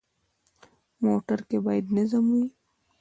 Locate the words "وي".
2.33-2.45